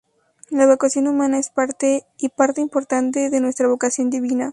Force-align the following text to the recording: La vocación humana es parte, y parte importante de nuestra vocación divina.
La 0.49 0.65
vocación 0.65 1.07
humana 1.07 1.37
es 1.37 1.51
parte, 1.51 2.07
y 2.17 2.29
parte 2.29 2.59
importante 2.59 3.29
de 3.29 3.39
nuestra 3.39 3.67
vocación 3.67 4.09
divina. 4.09 4.49